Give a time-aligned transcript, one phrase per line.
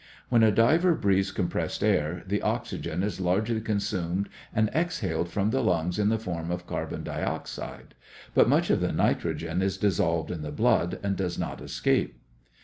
[0.29, 5.61] When a diver breathes compressed air, the oxygen is largely consumed and exhaled from the
[5.61, 7.93] lungs in the form of carbon dioxide,
[8.33, 12.19] but much of the nitrogen is dissolved in the blood and does not escape.